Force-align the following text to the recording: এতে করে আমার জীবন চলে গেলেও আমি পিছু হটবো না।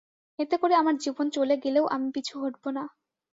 এতে 0.39 0.55
করে 0.57 0.73
আমার 0.75 0.95
জীবন 0.97 1.25
চলে 1.29 1.55
গেলেও 1.57 1.85
আমি 1.87 2.07
পিছু 2.15 2.33
হটবো 2.39 2.69
না। 2.71 2.83